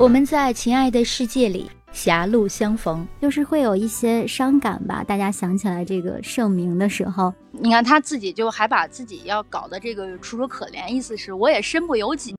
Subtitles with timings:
[0.00, 5.02] 我们在情爱的世界里狭路相逢，就是会有一些伤感吧。
[5.02, 12.36] 大家想起来这个盛名的时候，你看他自己就还把自己要搞的这个楚楚可怜，意思是我也身不由己。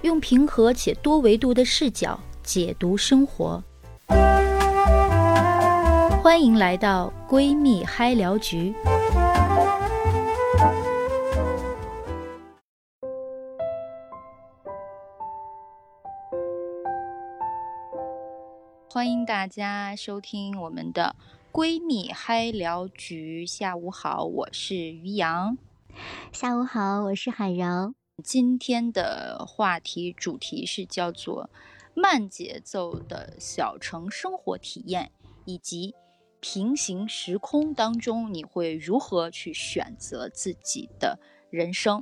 [0.00, 3.62] 用平和且多维度的视角解读生活，
[6.22, 8.74] 欢迎来到闺蜜嗨聊局。
[19.02, 21.16] 欢迎大家收听我们的
[21.50, 23.44] 闺蜜嗨聊局。
[23.44, 25.58] 下午好，我是于洋。
[26.32, 27.94] 下午好，我是海柔。
[28.22, 31.50] 今天的话题主题是叫做
[31.96, 35.10] 慢节奏的小城生活体验，
[35.46, 35.96] 以及
[36.38, 41.18] 平行时空当中你会如何去选择自己的
[41.50, 42.00] 人生？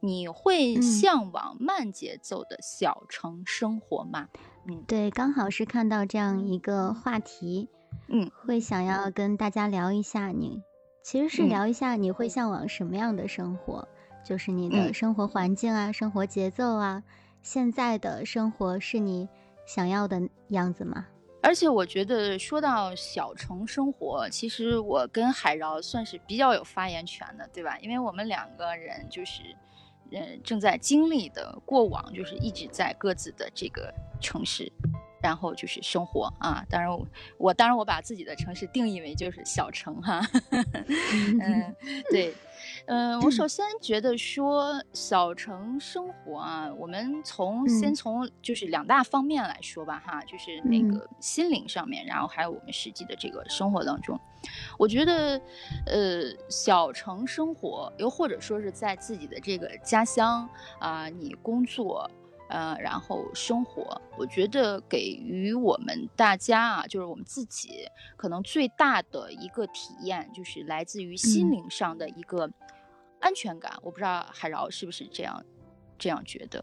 [0.00, 4.28] 你会向往慢节奏的小城生活吗？
[4.34, 4.40] 嗯，
[4.86, 7.68] 对，刚好是看到这样一个话题，
[8.06, 10.28] 嗯，会想要跟大家聊一下。
[10.28, 10.62] 你
[11.02, 13.88] 其实是聊一下你会向往什么样的生活，
[14.24, 17.02] 就是你的生活环境啊，生活节奏啊，
[17.42, 19.28] 现在的生活是你
[19.66, 21.06] 想要的样子吗？
[21.42, 27.76] 而且我觉得说到小城生活，其实我跟海饶算是比较有发言权的，对吧？
[27.80, 29.42] 因为我们两个人就是。
[30.12, 34.70] 嗯，正在经历的过往就是一直在各自的这个城市，
[35.22, 36.64] 然后就是生活啊。
[36.68, 37.06] 当然，我
[37.38, 40.20] 我当然我把自己的城市定义为就是小城哈。
[41.40, 41.74] 嗯，
[42.10, 42.34] 对。
[42.86, 54.20] 嗯，我首 先觉得说小城生活啊，我们从先从就是两大方面来说吧，哈，就是那个心灵上面，然后还有我们实际的这个生活当中，
[54.82, 55.40] 我觉得，
[55.86, 60.48] 呃，小城生活，又或者说是在自己的这个家乡
[60.80, 62.10] 啊，你工作。
[62.48, 72.50] 呃，然后生活，我觉得给予我们大家啊，就是我们自己，可能最大的一个体验，就是来自于心灵上的一个
[73.20, 73.72] 安全感。
[73.82, 75.42] 我不知道海饶是不是这样
[75.96, 76.62] 这样觉得？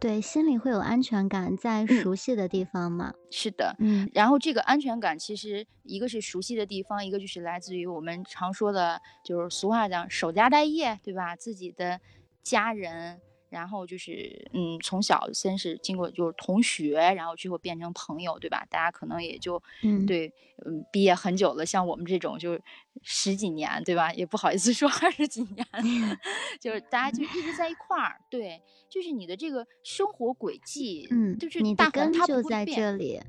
[0.00, 3.12] 对，心里会有安全感，在熟悉的地方嘛。
[3.30, 4.08] 是的，嗯。
[4.14, 11.34] 然后这个安全感，其实一个是熟悉的地方，一个就是来自于我们常说的，就是俗话讲“守家待业”，对吧？
[11.34, 12.00] 自己的
[12.42, 13.20] 家人。
[13.48, 18.66] 然后就是，嗯，从小先是经过就是同学，然后最后变成朋友，对吧？
[18.70, 20.32] 大家可能也就，嗯，对，
[20.66, 22.58] 嗯，毕业很久了，像我们这种就
[23.02, 24.12] 十几年，对吧？
[24.12, 25.66] 也不好意思 说二十几年，
[26.60, 33.20] 就是大家就一直在一块儿，对，就是你的这个生活轨迹，嗯，就是你的根就在这里，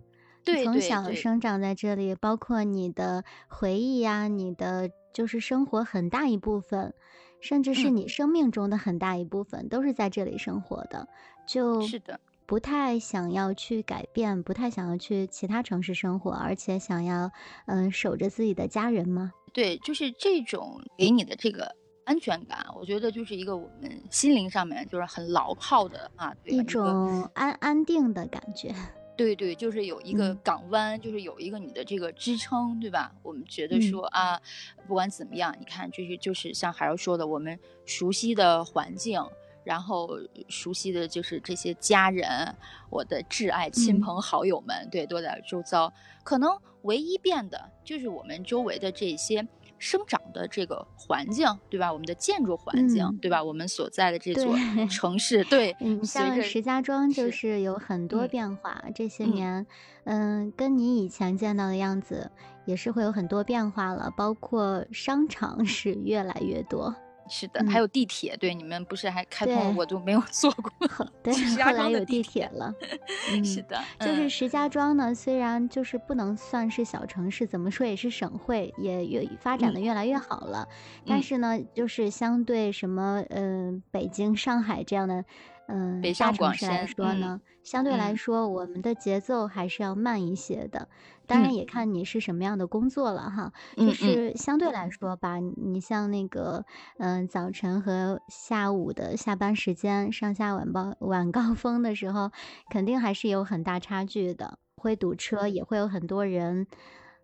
[0.44, 6.94] 对，从小生长在这里，包括你的回忆呀，你的就是生活很大一部分。
[7.40, 11.08] 甚至是你生命中的很大一部分都是在这里生活的，
[11.48, 17.32] 就是的，不太想要去改变，不太想要去其他城市生活，而且想要
[17.66, 19.32] 嗯守着自己的家人吗？
[19.54, 28.74] 对，就是这种给你的这个安全感，我觉得就是一个我们心灵上面就是很牢靠的啊，一种安安定的感觉。
[29.19, 33.13] 对对，就是有一个港湾，就是有一个你的这个支撑，对吧？
[33.22, 34.40] 我们觉得说啊，
[34.88, 39.22] 不管怎么样，你看，就是就是像海儿说的，我们熟悉的环境，
[39.66, 42.56] 然后熟悉的就是这些家人，
[42.90, 45.94] 我的挚爱亲朋好友们，对，都在周遭。
[46.24, 49.46] 可能唯一变的就是我们周围的这些。
[49.80, 51.92] 生长的这个环境，对吧？
[51.92, 53.44] 我们的建筑环境，对吧？
[53.44, 54.54] 我们所在的这座
[54.92, 58.84] 城市，对，嗯，像石家庄就是有很多变化。
[58.94, 59.66] 这些年，
[60.04, 62.30] 嗯，跟你以前见到的样子
[62.66, 66.94] 也是会有很多变化了，包括商场是越来越多。
[67.30, 70.72] 是的，还有地铁，对，你们不是还开通，我就没有坐过。
[71.24, 72.74] 对，后来有地铁了。
[73.46, 80.68] 是的，就是石家庄呢，虽然就是不能算是小城市，怎么说也是省会，也越发展的越来越好了。
[81.06, 85.24] 但是呢，就是相对什么，嗯，北京、上海这样的。
[85.72, 90.88] 嗯，大城市来说呢，相对来说，我们的节奏还是要慢一些的。
[91.30, 93.54] 当然，也看你是什么样的工作了哈。
[93.78, 96.66] 就是相对来说吧，你像那个，
[96.98, 102.31] 嗯，早晨和下午的下班时间，上下晚高晚高峰的时候，
[102.72, 106.66] 肯定还是有很大差距的，会堵车，也会有很多人。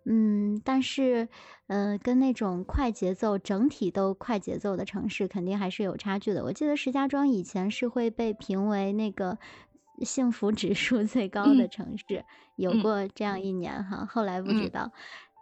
[0.07, 1.27] 嗯，但是，
[1.65, 6.43] 呃，跟那种快节奏、整体都快节奏的城市，肯定还是有差距的。
[6.43, 9.39] 我记得石家庄以前是会被评为那个
[10.01, 12.25] 幸福指数 最高的城市，
[12.55, 14.05] 有过这样一年哈。
[14.05, 14.91] 后来不知道，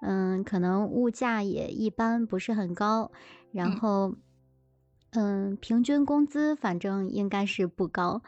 [0.02, 3.12] 嗯，可能物价也一般，不是很高。
[3.52, 4.16] 然后，
[5.12, 8.22] 嗯，平均工资反正应该是不高。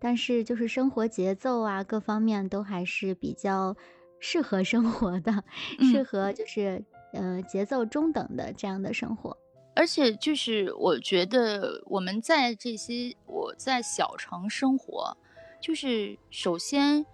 [0.00, 3.74] 但是就是生活节奏啊，各方面都还是比较
[4.20, 5.44] 适合生活的，
[5.90, 9.36] 适合就是呃节奏中等的这样的生活。
[9.76, 15.16] 而且就是我觉得我们在这些我在小城生活，
[15.64, 17.06] 就是首先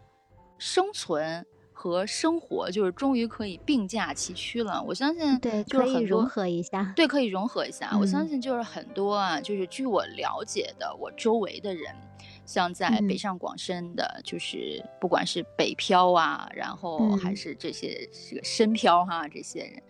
[0.58, 1.47] 生存。
[1.73, 7.97] 和生活就是终于可以并驾齐驱了，我相信对，可以融合一下，对，可以融合一下。
[7.99, 11.97] 我相信就是很多啊，就是据我了解的，我周围的人，
[12.44, 19.82] 像在北上广深的，就是不管是北漂啊，然后还是这些这个深漂哈，这些人，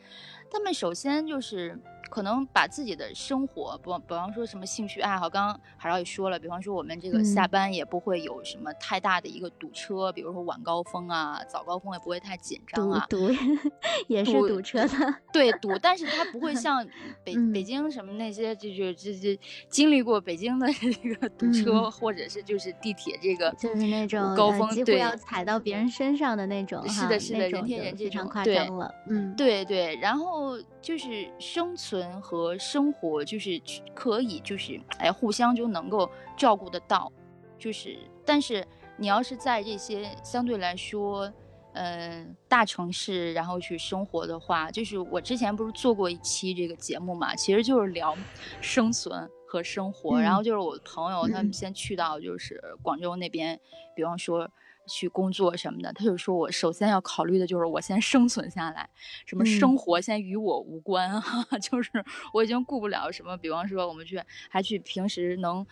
[0.51, 1.79] 他们首先就是。
[2.11, 13.07] 可能把自己的生活，不比方说什么兴趣爱好，刚刚海涛也说了，比方说我们这个下班也不会有什么太大的一个堵车，比如说晚高峰啊、早高峰也不会太紧张啊。
[13.09, 13.35] 堵堵
[14.09, 16.85] 也是堵车的，对堵，但是它不会像
[17.23, 19.39] 北北京什么那些，就就这这
[19.69, 28.93] 经历过北京的 这个堵车，或者是就是地铁这个就是那种高峰，几乎要踩到别人身上的那种，是的，是的，人贴人非常夸张了。
[29.07, 30.40] 嗯，对对，然后
[30.81, 32.21] 就是生存。
[32.21, 33.61] 和生活就是
[33.95, 37.11] 可以，就是哎，互相就能够照顾得到，
[37.59, 38.67] 就是，但是
[38.97, 41.33] 你要是在这些相对来说，
[41.73, 48.17] 嗯，大城市然后去生活的话，就是我之前不是做过一期这个节目嘛，其实就是聊
[48.61, 53.59] 生存和生活，然后就是我的朋友他们先去到就是广州那边，
[53.97, 54.49] 比方说。
[54.91, 58.91] 去工作什么的，他就说我首先要考虑的就是我先生存下来，
[59.25, 61.23] 什么生活先与我无关啊，
[61.63, 61.91] 就是
[62.33, 64.21] 我已经顾不了什么，比方说我们去
[64.51, 65.65] 还去平时能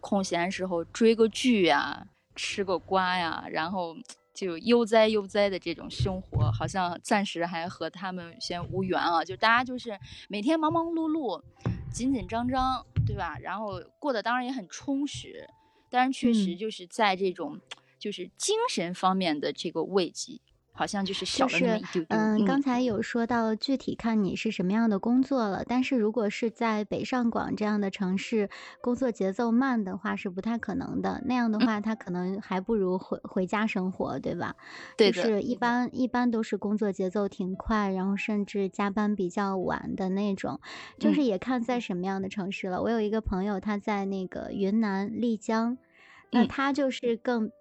[0.00, 3.94] 空闲时候追个剧呀，吃个瓜呀，然后
[4.32, 9.98] 就悠哉悠哉的这种生活，好像暂时还和他们先无缘啊，就大家就是
[10.28, 11.42] 每天忙忙碌碌，
[11.92, 13.36] 紧紧张张，对吧？
[13.38, 15.46] 然后过得当然也很充实，
[15.90, 17.60] 但是确实就是在这种。
[18.02, 20.40] 就是精神方面的这个慰藉，
[20.72, 22.06] 好像就是少了那么一丢丢。
[22.08, 28.50] 嗯，刚才有说到具体看你是什么样的工作了，但是如果是在北上广这样的城市，
[28.80, 31.22] 工作节奏慢的话是不太可能的。
[31.26, 34.56] 那样的话，他可能还不如回回家生活，对吧？
[34.96, 40.60] 对就是一般一般都是工作节奏挺快，然后甚至加班比较晚的那种。
[40.98, 42.82] 就是也看在什么样的城市了。
[42.82, 45.78] 我有一个朋友，他在那个云南丽江，
[46.32, 47.52] 那他就是更。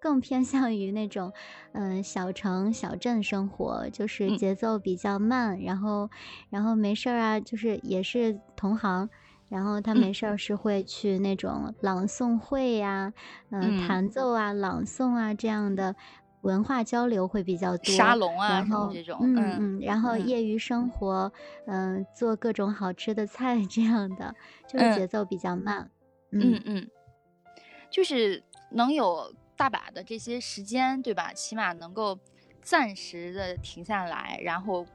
[0.00, 1.32] 更偏向于那种，
[1.72, 6.08] 嗯，小城小镇生活，就是节奏比较慢，然后，
[6.50, 9.08] 然后没事儿啊，就是也是同行，
[9.48, 13.12] 然后他没事儿是会去那种朗诵会呀，
[13.50, 15.94] 嗯，弹奏啊，朗诵啊这样的
[16.42, 21.32] 文化交流会比较多，沙龙啊，然后这种，嗯嗯，然后业余生活，
[21.66, 24.34] 嗯，做各种好吃的菜这样的，
[24.68, 25.90] 就是节奏比较慢，
[26.30, 26.62] 嗯。
[26.64, 26.88] 嗯，
[27.90, 29.34] 就是能有。
[29.58, 31.32] 大把的这些时间，对吧？
[31.34, 32.18] 起码能够
[32.62, 34.86] 暂时的停下来，然后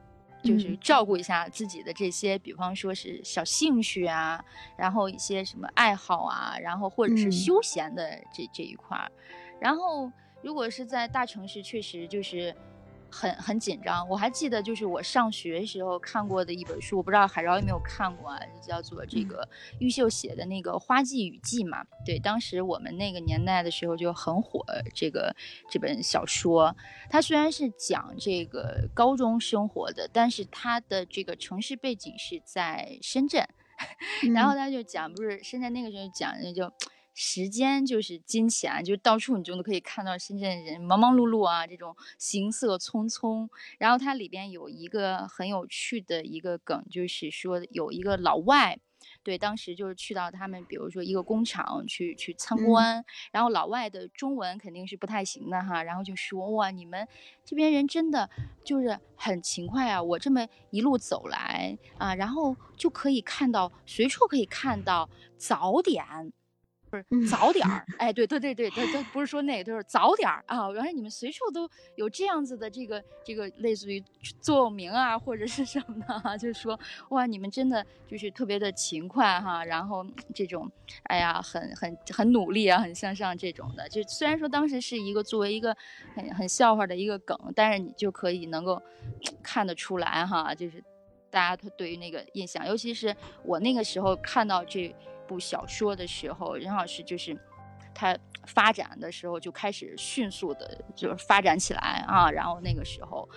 [0.42, 4.44] 就是照顾一下自己的这些，比方说是小兴趣啊，
[4.76, 9.12] 然后一些什么爱好啊，然后或者是休闲的这这一块儿。
[9.60, 10.10] 然后
[10.42, 12.54] 如果是在大城市，确实就是。
[13.14, 21.84] 很很紧张，我还记得就是我上学时候看过的一本书，我不知道海饶有没有看过啊，就叫做这个玉秀写的那个《花季雨季》嘛。
[22.04, 25.34] 对，当时我们那个年代的时候就很火这个
[25.70, 26.76] 这本小说。
[27.08, 33.46] 它虽然是讲这个高中生活的，但是它的这个城市背景是在深圳，
[34.34, 36.72] 然后他就讲不是深圳那个时候讲那就。
[37.14, 43.48] 时间就是金钱，就到处你就都可以看到深圳人忙忙碌碌啊，这种行色匆匆。
[43.78, 48.78] 然后它里边有一个很有趣的一个梗，就是说有一个老外，
[49.22, 57.06] 对，当时就是去到他们，比如说一个工厂去去参观，然后老外的中文肯定是不太行的哈，然后就说哇，你们
[57.44, 58.28] 这边人真的
[58.64, 66.32] 就是很勤快啊，我这么一路走来啊，然后就可以看到随处可以看到早点。
[67.28, 70.70] 早点儿， 哎，对对对对，他他不是说那个，就是早点儿啊。
[70.70, 74.02] 原来你们随处都有这样子的这个这个类似于
[74.40, 76.78] 座右铭啊，或者是什么的，就是说
[77.10, 80.70] 哇，你们真的就是特别的勤快哈，然后这种
[81.04, 83.88] 哎呀，很很很努力啊，很向上这种的。
[83.88, 85.76] 就虽然说当时是一个作为一个
[86.14, 88.80] 很很笑话的一个梗，但是你就可以能够
[89.42, 90.82] 看得出来哈，就是
[91.30, 94.94] 大家他对于那个印象，尤其是我那个时候看到这。
[95.34, 97.36] 部小说的时候，任老师就是
[97.92, 102.30] 他发展的时候就开始迅速的，就是发展起来啊。
[102.30, 103.28] 然后那个时候，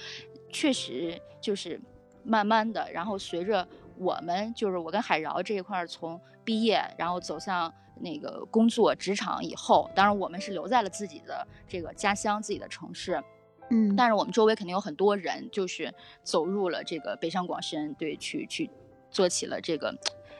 [0.53, 1.81] 确实就是
[2.23, 13.19] 慢慢的，然后随着我们就是我跟海饶这一块儿从毕业，然后走向那个工作职场以后，当然我们是留在了自己的这个家乡、自己的城市，
[13.71, 15.91] 嗯，但是我们周围肯定有很多人就是
[16.23, 18.69] 走入了这个北上广深，对，去去
[19.09, 19.95] 做起了这个。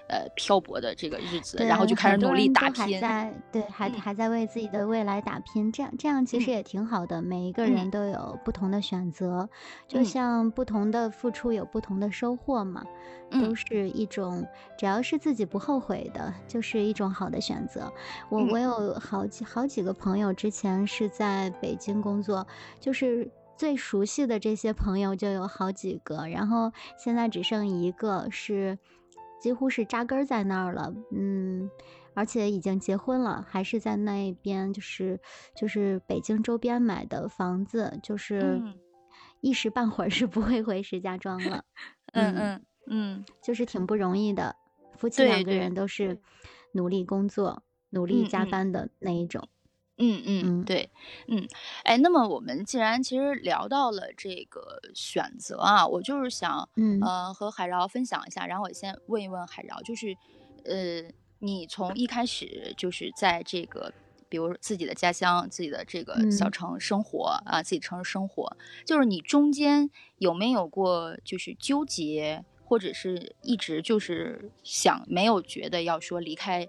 [0.10, 7.22] 呃，漂泊的这个日子，然后就开始努力打拼，在对，还还在为自己的未来打拼，这样这样其实也挺好的。
[7.22, 9.50] 每一个人都有不同的选择，
[9.86, 12.86] 就像不同的付出有不同的收获嘛，
[13.30, 14.48] 都是一种，
[14.78, 17.92] 只要是自己不后悔的，就是一种好的选择。
[18.30, 22.48] 我我有好几好几个朋友之前是在北京工作，
[22.80, 28.78] 就是最熟悉的这些朋友就有好几个，然后现在只剩一个是。
[29.39, 31.70] 几乎是扎根在那儿了，嗯，
[32.13, 35.20] 而且已经结婚了，还是在那边，就是
[35.56, 38.62] 就是北京周边买的房子，就是
[39.41, 41.63] 一时半会儿是不会回石家庄了。
[42.13, 44.56] 嗯嗯嗯，就是挺不容易的，
[44.98, 46.20] 夫妻两个人都是
[46.74, 49.48] 努力工作、努力加班的那一种。
[50.00, 50.89] 嗯嗯对，
[51.27, 51.48] 嗯，
[51.84, 60.16] 哎，那么我们既然其实聊到了这个选择啊，我就是想，嗯呃，和海饶分享一下，然后我先问一问海饶，就是，
[60.66, 61.01] 呃，
[61.39, 63.92] 你从一开始就是在这个，
[64.30, 69.89] 比如自己的家乡、自己的这个小城生活啊，自己城市生活，就是你中间
[70.20, 76.68] 有没有过就是纠结，或者是一直就是想没有觉得要说离开。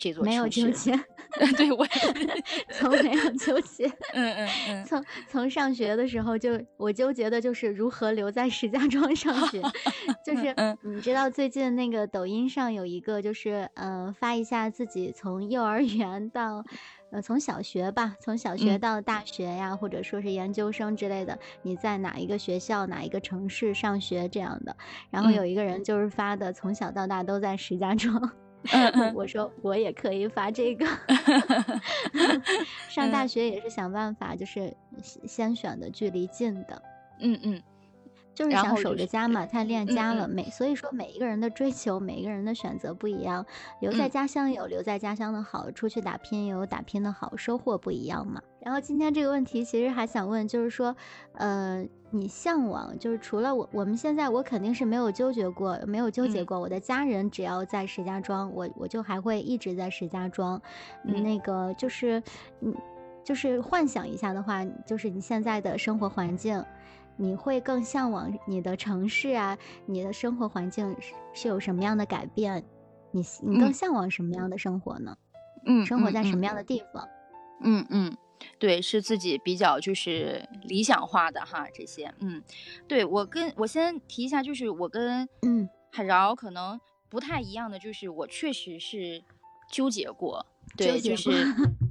[0.00, 0.98] 这座没有纠结，
[1.58, 1.86] 对我
[2.72, 3.86] 从没有纠结。
[4.14, 4.34] 嗯。
[4.34, 9.60] 嗯嗯，从从上学的时候就我纠结的就是如何留在石家庄上学，
[10.24, 16.64] 就是你知道最近那个抖音上有一个就是嗯发一下自己从幼儿园到
[17.12, 24.74] 呃从小学吧，从小学到大学呀，或者说是研究生之类的，你在哪一个学校哪一个城市上学这样的，
[25.10, 28.32] 然后有一个人就是发的从小到大都在石家庄。
[29.14, 30.86] 我说我也可以发这个，
[32.88, 36.82] 上大学也是想办法，就是先选的距离近的，
[37.20, 37.62] 嗯嗯。
[38.34, 40.26] 就是想守着家嘛，太恋家了。
[40.26, 43.44] 每所以说，每一个人的追求，每一个人的选择不一样。
[43.80, 48.40] 留在家乡有留在家乡的好，出去打拼有打拼的好，收获不一样嘛。
[48.60, 50.94] 然后今天这个问题，其实还想问，就是说，
[51.32, 56.58] 呃，你向往，就是除了我，我们现在我肯定是没有纠结过，没有纠结过。
[56.58, 60.60] 我的家人只要在石家庄，我我就还会一直在石家庄。
[61.02, 62.22] 那个就是，
[62.60, 62.74] 嗯，
[63.24, 66.62] 就是幻想一下的话，就是你现在的生活环境。
[67.20, 69.58] 你会更向往你的城市啊？
[69.84, 72.64] 你的生活环境是是有什么样的改变？
[73.10, 75.14] 你你更向往什么样的生活呢？
[75.66, 77.06] 嗯，生活在什么样的地方？
[77.62, 78.16] 嗯嗯，
[78.58, 82.42] 对，是自己比较就是理想化的哈，这些嗯，
[82.88, 89.22] 对我跟我先提一下，就是我跟嗯海饶可能不太一样的，就是我确实是
[89.70, 91.30] 纠结过，对，就是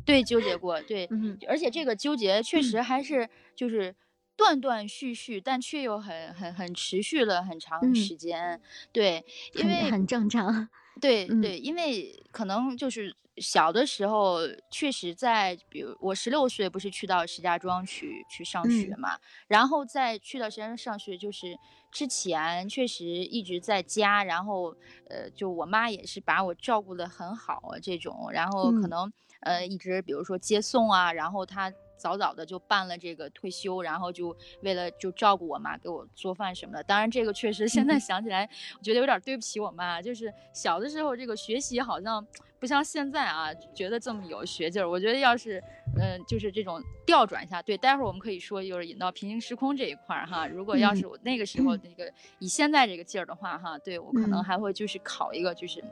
[0.04, 1.08] 对纠结过，对，
[1.48, 3.96] 而且这个纠结确实还是就是。
[4.40, 8.62] 断断续续，但却又很很很持续了很长时间，
[8.94, 10.70] 对，因为很正常，
[11.02, 14.38] 对对，因为可能就是小的时候，
[14.72, 21.58] 确实在，比如我十六岁不是去到石家庄去去上学嘛，然后在去到石家庄上学，就是
[21.92, 24.74] 之前确实一直在家，然后
[25.10, 31.70] 呃，就我妈也是把我照顾的很好啊这种，然后可能呃一直比如说接送啊，然后她。
[32.00, 36.82] 早早的就办了这个退休，然后就为了就照顾我妈，给我做饭什么的。
[36.84, 40.02] 当然，这个确实现在想起来，我觉得有点对不起我妈。
[40.02, 42.26] 就是小的时候，这个学习好像
[42.60, 44.90] 不像现在啊，觉得这么有学劲儿。
[44.90, 45.64] 我觉得要是，
[46.00, 50.48] 嗯，就是这种调转一下，对，待会儿我们可以说，就是引到平行时空这一块儿哈。
[50.48, 55.84] 如果要是我那个时候那个以现在这个劲儿的话哈，对我可能还会就是考一个就是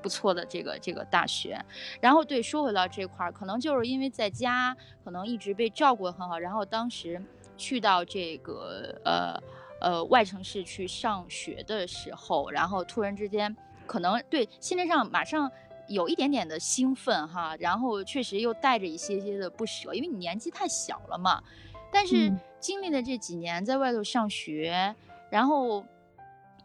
[0.00, 1.62] 不错的这个这个大学。
[2.00, 5.48] 然后对，说回到这块儿，可能就是因为在家，可能一直。
[5.58, 7.20] 被照顾得很好，然后当时
[7.56, 9.42] 去到这个呃
[9.80, 15.50] 呃外城市去上学的时候，然后突然之间可能对心理上马上
[15.88, 21.42] 有一点点的兴奋哈，然后确实又带着一些些的不舍，因为你年纪太小了嘛。
[21.90, 24.94] 但是经历了这几年在外头上学，
[25.30, 25.84] 然后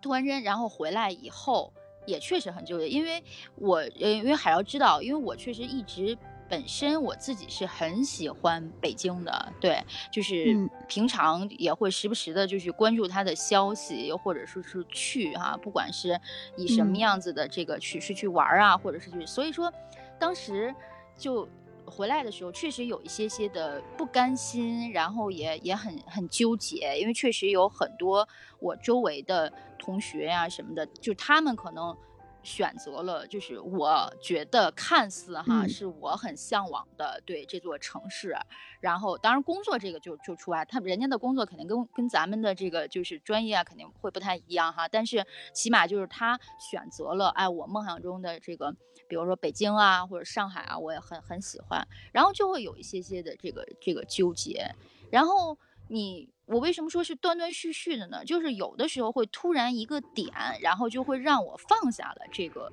[0.02, 1.72] 突然间然后回来以后，
[2.06, 3.24] 也确实很纠结，因为
[3.56, 6.18] 我呃因为海瑶知道，因为我确实一直。
[6.50, 16.20] 本身我自己是很喜欢北京的，对，就是平常也会时不时的，就是关注他的消息，又或者说是去哈，不管是
[16.56, 19.72] 以什么样子的这个去是去玩啊，或者是去，所以说
[20.20, 20.74] 当时
[21.18, 21.48] 就
[21.86, 28.28] 回来的时候，确实有一些些的不甘心，然后也也很很纠结，因为确实有很多
[28.60, 31.96] 我周围的同学呀、什么的，就他们可能。
[32.44, 38.36] 选择了，就是我觉得看似哈是我很向往的对这座城市，
[38.82, 48.76] 然后当然工作这个就就除外，他人家的工作肯定跟跟咱们的这个就是专业啊肯定会不太一样哈，但是起码就是他选择了哎我梦想中的这个，
[49.08, 54.76] 比如说北京啊或者上海啊，我也很很喜欢，然后就会有一些些的这个这个纠结，
[55.10, 55.58] 然后
[55.88, 56.33] 你。
[56.46, 58.26] 我为什么说是断断续续的呢？
[58.26, 60.30] 就是有的时候会突然一个点，
[60.62, 62.72] 然后就会让我放下了这个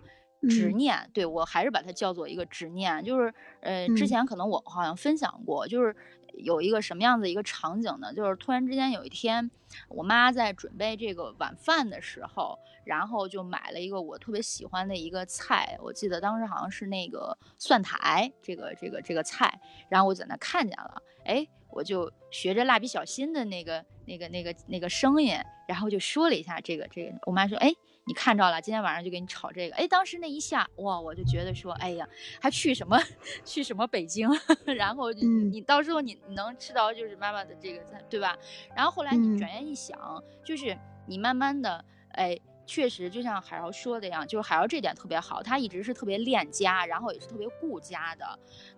[0.48, 1.08] 执念。
[1.14, 3.04] 对我还是把它叫做一个执念。
[3.04, 5.94] 就是呃，之前可能我好像分享过，就是
[6.34, 8.12] 有一个什么样的一个场景呢？
[8.12, 9.48] 就是突然之间有一天，
[9.88, 15.78] 我妈在准备这个晚饭的时候，然后就买了一个我特别喜欢的一个菜。
[15.80, 21.46] 我记得当时好像是那个蒜苔，这个这个这个菜，然后我在那看见了，哎。
[21.72, 25.34] 我就学着蜡笔小新的那个、那个、那个、那个声音，
[25.68, 27.12] 然后就说了一下这个、这个。
[27.26, 27.72] 我妈说：“哎，
[28.06, 32.08] 你看着了，今天晚上就给你炒这个。”哎，当时那一下，哇，我就觉得说：“哎呀，
[32.40, 32.98] 还去什么
[33.44, 34.28] 去什么北京？
[34.76, 38.36] 然后你到时候你能吃到就是妈妈的这个菜，对吧？
[38.74, 42.38] 然后后来你转念一想，就是你慢慢的，哎。”
[42.70, 48.24] 确实，就像海瑶说的一样，就是海瑶这点特别好，她一直是特别恋家，然后也是特别顾家的。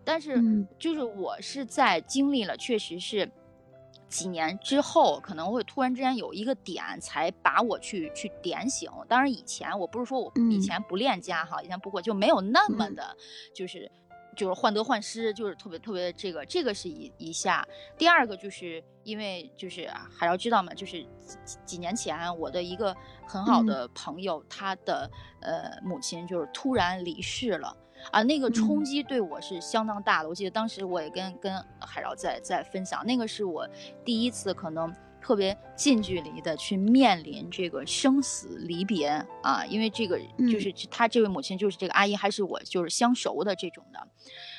[0.03, 0.43] 但是，
[0.79, 3.31] 就是我是在经历了，确实是
[4.09, 8.91] 几年之后，可能会突然之间有一个点，才把我去去点醒。
[9.07, 13.15] 当然，以前我不是说我以前不恋家哈，以前不过就没有那么的，
[13.55, 13.93] 就是。
[14.37, 17.67] 就是患得患失，就是特别特别这个，这个是一一下。
[17.97, 21.03] 第二个就是因为就是还要知道嘛，就是
[21.45, 22.97] 几几年前我的一个
[23.27, 25.11] 很好的朋友，他的
[25.41, 27.77] 呃母亲就是突然离世了
[28.11, 30.29] 啊，那个冲击对我是相当大的。
[30.29, 33.69] 我记得当时我也跟跟海饶在在分享，那个是我
[34.05, 34.93] 第一次可能。
[35.23, 39.07] 特别近距离的去面临这个生死离别
[39.41, 40.19] 啊，因为这个
[40.51, 44.09] 就是他这位母亲就是这个阿姨，还是我就是相熟的这种的，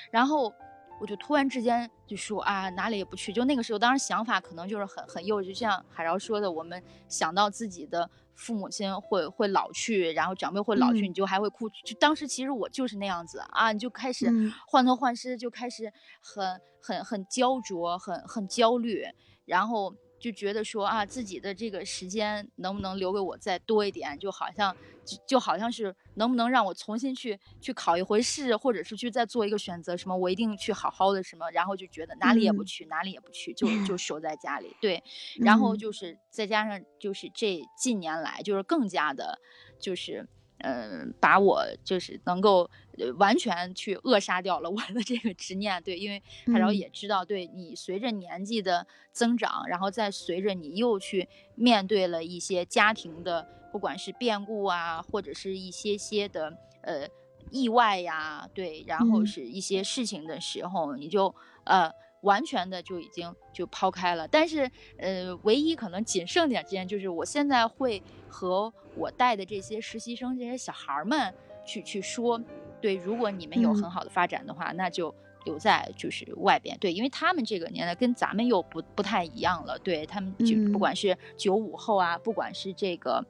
[0.10, 0.54] 然后
[1.02, 3.34] 我就突然之间就说啊，哪里也不去。
[3.34, 11.68] 就那个时候，当时想法可能就是很很幼稚，就像海饶说的，我们想到自己的父母亲会会老去，然后长辈会老去，你就还会哭。
[11.84, 14.32] 就当时其实我就是那样子啊，你就开始
[14.66, 19.06] 患得患失，就开始很很很焦灼，很很焦虑，
[19.44, 19.94] 然后。
[20.24, 24.18] 就觉得说啊，自己的这个时间能不能留给我再多一点？
[24.18, 29.98] 就好像就就好像是能不能让我重新去去考一回试，或者是去再做一个选择？
[29.98, 31.52] 什么我一定去好好的什么？
[31.52, 34.74] 然后就觉得哪里也不去，哪里也不去，就就守在家里。
[34.80, 35.04] 对，
[35.42, 39.42] 然后就是再加上就是这近年来就是更加的，
[39.78, 40.26] 就是。
[40.64, 42.70] 嗯，把我就是能够
[43.18, 57.08] 完全去扼杀掉了我的这个执念，对，因为他然后也知道，对你随着年纪的增长，然后再随着你又去面对了一些家庭的，不管是变故啊，或者是一些些的呃
[57.52, 61.94] 意外呀，对，然后是一些事情的时候，你就呃。
[62.24, 71.34] 完全的就已经就抛开了，但是呃，唯一可能仅剩点之间，就是我现在会和我带的这些实习生、这些小孩们
[71.66, 72.42] 去去说，
[72.82, 75.14] 对，如果你们有很好的发展的话，那就
[75.46, 83.24] 留在就是外边，对，因为他们这个年代跟咱们又不不太一样了，对他们就不管是九五后啊，不管是这个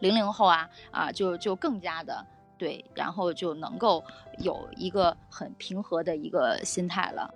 [0.00, 2.26] 零零后啊啊，就就更加的
[2.58, 4.02] 对，然后就能够
[4.38, 7.32] 有一个很平和的一个心态了。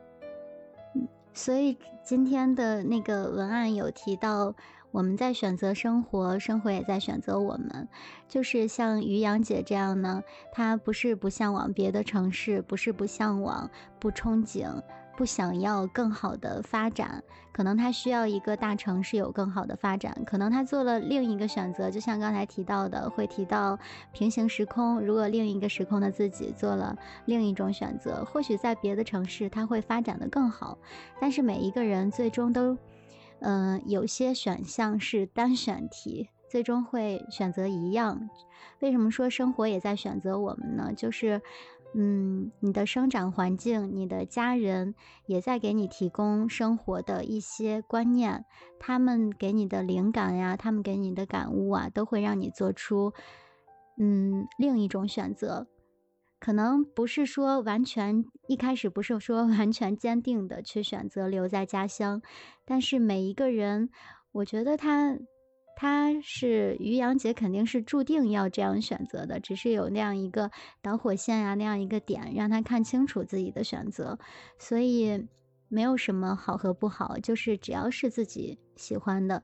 [1.35, 4.55] 所以今天的那个文案有提到，
[4.91, 7.89] 我们在选择生活，生活也在选择我们。
[8.29, 14.83] 就是像于洋姐这样呢，她不是不向往别的城市，不是不向往，不憧憬。
[15.17, 17.23] 不想要更好的发展，
[17.53, 23.79] 可能他需要一个大城市有更好的发展，可能他做了另一个选择，就像刚才提到的，会提到
[24.13, 25.01] 平行时空。
[25.01, 26.97] 如果另一个时空的自己做了
[27.27, 30.79] 另一种选择，或许在别的城市他会发展的更好。
[31.21, 32.77] 但是每一个人最终都，
[33.41, 38.29] 嗯，有些选项是单选题，最终会选择一样。
[38.81, 40.93] 为什么说生活也在选择我们呢？
[40.97, 41.41] 就是。
[41.95, 44.95] 嗯，你的生长环境，你的家人
[45.27, 48.45] 也在给你提供生活的一些观念，
[48.79, 53.13] 他们给你的灵感呀，他们给你的感悟啊，都会让你做出
[53.99, 55.67] 嗯另一种选择。
[56.41, 62.23] 可能不是说完全一开始不是说 完全坚定的去选择留在家乡，
[62.65, 63.91] 但是每一个人，
[64.33, 65.19] 我觉得他
[65.75, 74.19] 他是于洋姐，肯定是注定要这样选择的，只是有那样一个导火线呀，那样一个点，让他看清楚自己的选择。
[74.59, 75.27] 所以
[75.69, 79.43] 没有什么好和不好，就是只要是自己喜欢的，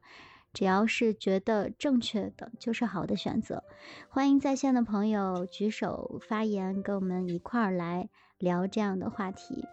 [0.52, 3.64] 只要是觉得正确的，就是好的选择。
[4.08, 9.64] 欢迎在线的朋友举手发言，跟我们一块儿来聊这样的话题。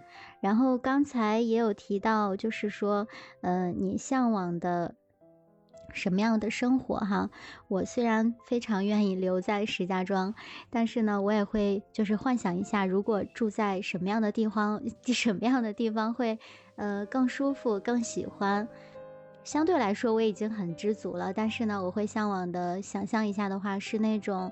[0.41, 3.07] 然后刚才也有提到，就是说，
[3.41, 4.95] 呃，你向往的。
[5.93, 7.29] 什么样的生活哈？
[7.67, 10.33] 我虽然非常愿意留在石家庄，
[10.69, 16.37] 但是呢，我也会就是幻想一下，如果住在什么样的地方， 什么样的地方会，
[16.75, 18.67] 呃，更舒服、更喜欢。
[19.43, 21.31] 相对来说，我已经很知足了。
[21.31, 24.51] 但是呢，我会向往的，想象一下的话，是那种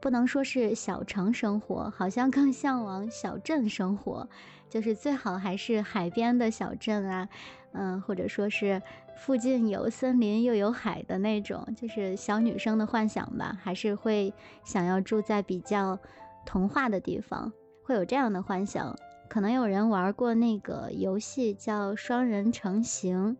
[0.00, 4.28] 不能说是小城生活，好像更向往小镇生活，
[4.72, 7.28] 就是最好还是海边的小镇啊，
[7.72, 8.80] 嗯，或者说是。
[9.14, 14.32] 附近有森林又有海的那种，就是小女生的幻想吧，还是会
[14.64, 15.96] 想要住在比较
[16.44, 17.52] 童话的地方，
[17.84, 18.96] 会有这样的幻想。
[19.28, 23.36] 可能有人玩过那个游戏叫双人成行，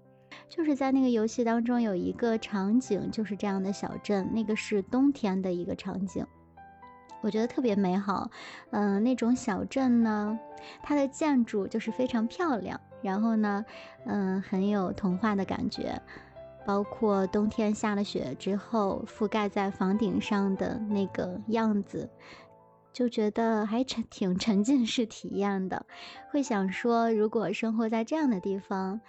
[0.48, 6.24] 就是在那个游戏当中有一个场景就是这样的小镇，那个是冬天的一个场景，
[7.22, 8.30] 我觉得特别美好。
[8.70, 10.38] 嗯，那种小镇呢，
[10.82, 12.78] 它的建筑就是非常漂亮。
[13.00, 13.64] 然后呢，
[14.04, 16.00] 嗯，很有童话的感觉，
[16.64, 22.08] 包括冬天下了雪之后覆盖在房顶上的那个样子，
[22.92, 25.84] 就觉得还沉挺沉浸式体验的。
[26.30, 29.00] 会想说，如果生活在这样的地方，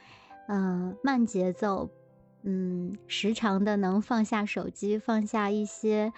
[0.48, 1.88] 嗯，慢节奏，
[2.42, 6.12] 嗯，时常的能放下手机，放下一些，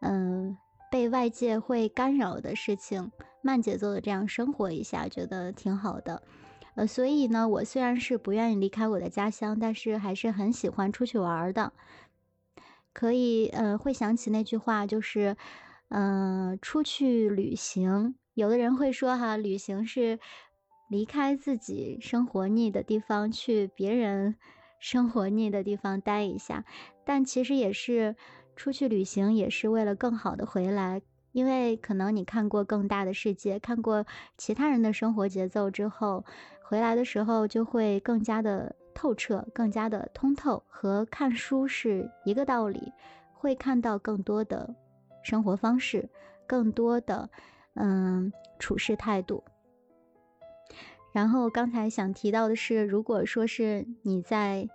[0.00, 0.58] 嗯，
[0.90, 6.22] 被外界会干扰的事情，慢节奏的这样生活一下，觉得挺好的。
[6.74, 11.72] 呃，所以呢，我虽然是不愿意离开我的家乡，但是还是很喜欢出去玩的。
[12.92, 15.36] 可以，呃，会想起那句话，就是，
[15.90, 18.16] 嗯，出去旅行。
[18.34, 20.18] 有的人会说，哈，旅行是
[20.88, 24.36] 离开自己生活腻的地方，去别人
[24.80, 26.64] 生活腻的地方待一下。
[27.04, 28.16] 但其实也是
[28.60, 31.00] 出去旅行，也是为了更好的回来。
[31.32, 34.04] 因为可能你看过更大的世界，看过
[34.36, 36.22] 其他人的生活节奏之后。
[36.62, 42.92] 回来的时候就会更加的透彻，更加的通透，和看书是一个道理，
[43.32, 44.72] 会看到更多的
[45.22, 46.06] 生活方式，
[46.46, 47.30] 更多的
[47.74, 49.42] 嗯处事态度。
[51.12, 54.68] 然后刚才想提到的是，如果说是你在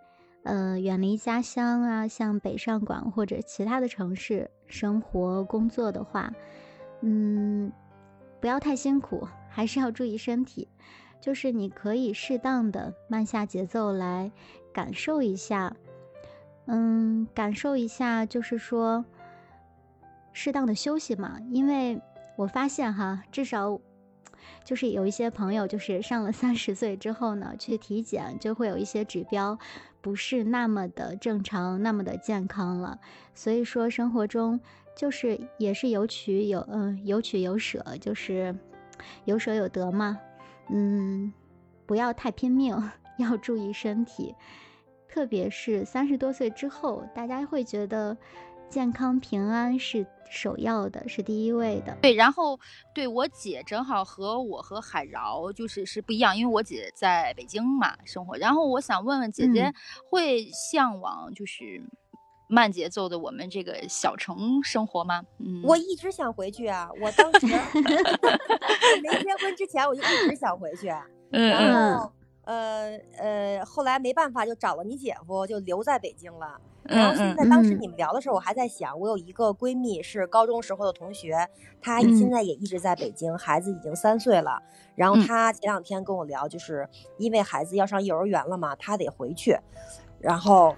[0.45, 6.31] 呃远离家乡啊，像北上广或者其他的城市生活工作的话，
[7.01, 7.71] 嗯，
[8.39, 10.69] 不要太辛苦，还是要注意身体。
[11.19, 14.31] 就是你可以适当的慢下节奏来
[14.71, 15.75] 感受一下，
[16.67, 19.03] 嗯，感受一下，就是说
[20.31, 21.39] 适当的休息嘛。
[21.49, 21.99] 因为
[22.35, 23.79] 我发现哈，至少
[24.63, 29.57] 就是有一些朋友，就是上了三十岁之后呢，去体检就会有一些指标
[30.01, 32.99] 不是那么的正常，那么的健康了。
[33.33, 34.59] 所以说生活中
[34.95, 38.55] 就是也是有取有嗯有取有舍，就是
[39.25, 40.17] 有舍有得嘛。
[40.69, 41.31] 嗯，
[41.85, 42.75] 不要太拼命，
[43.17, 44.33] 要注意身体，
[45.07, 48.17] 特别是三十多岁之后，大家会觉得
[48.75, 51.97] 健康平安是首要的，是第一位的。
[52.01, 52.59] 对，然后
[52.93, 59.73] 对我姐正好和我和海饶就是是不一样，因为我姐在北京嘛生活，然后我想问问姐姐，
[60.09, 61.81] 会向往就是。
[62.47, 65.23] 慢节奏的我们这个小城生活吗？
[65.39, 66.87] 嗯，我一直想回去啊！
[67.01, 70.93] 我当时没结婚之前，我就一直想回去。
[71.33, 72.11] 嗯，然后
[72.43, 76.61] 呃呃，后来没办法，就找了你姐夫，就留在北京了。
[76.87, 81.35] 然后现在当时你们聊的时候，我还在想，我有一个闺蜜是高中时候的同学，
[81.81, 84.61] 她现在也一直在北京，孩子已经三岁了。
[84.95, 89.57] 然后她前两天跟我聊，就是因为孩子要上幼儿园了嘛，她得回去。
[90.19, 90.75] 然后。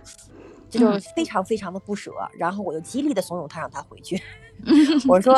[0.70, 4.22] 这就是非常非常的不舍，然后我就极力的怂恿她让她回去。
[5.08, 5.36] 我说，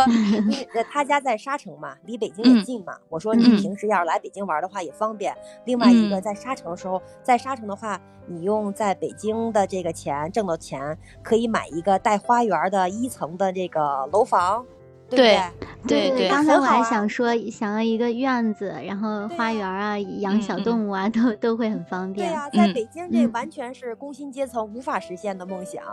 [0.90, 2.96] 他家在沙城嘛，离北京也近嘛。
[3.10, 5.36] 我说你平时要是来北京玩的话也方便。
[5.66, 14.66] 另外一个在沙城的时候，在沙城的话，你用在北京的这个钱挣的钱，可以买一个带花园的一层的这个楼房。
[15.10, 15.40] 对
[15.88, 22.30] 对对，刚才我还想说，想要一个院子，然后花园啊，养小动物啊，都都会很方便。
[22.30, 25.84] 对呀，在北京这完全是工薪阶层无法实现的梦想，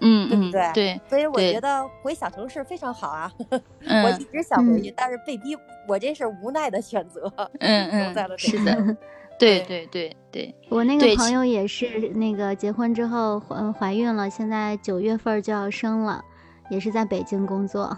[0.00, 0.72] 嗯，对不对？
[0.74, 3.32] 对，所以我觉得回小城市非常好啊。
[3.50, 5.56] 我一直想回去，但是被逼，
[5.88, 7.32] 我这是无奈的选择。
[7.60, 8.96] 嗯嗯， 在了是的。
[9.38, 16.24] 对对对对，我那个朋友也是那个结婚之后怀怀孕了，现在九月份就要生了，
[16.68, 17.96] 也是在北京工作。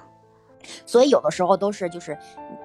[0.84, 2.14] 所以有的时候都是就是，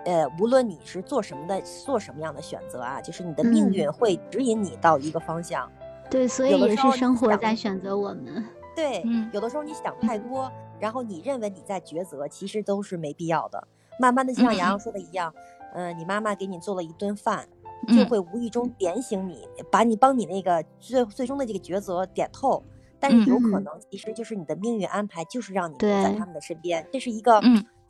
[0.03, 5.71] 呃，无论你是做什么的，做什么样的选择啊，就是你的命运会指引你到一个方向。
[6.09, 8.43] 对，所以也是生活在选择我们。
[8.75, 13.67] 对，有的时候你想太多，然后你认为你在抉择，其实都是没必要的。
[13.99, 15.33] 慢慢的，像洋洋说的一样，
[15.73, 17.47] 嗯，你妈妈给你做了一顿饭。
[17.89, 22.63] 就会无意中点醒你，把你帮你那个最最终的这个抉择点透，
[22.99, 27.39] 但是有可能其实就是你的命运安排，就是让你在他们的身边，这是一个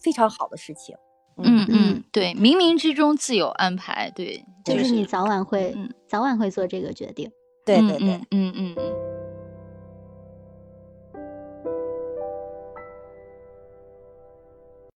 [0.02, 0.98] 非常好的事情。
[1.38, 5.74] 嗯嗯，对，冥冥之中自有安排，对，就是你早晚会
[6.10, 7.32] 早晚会做这个决定。
[7.66, 9.15] 对对对，嗯嗯嗯。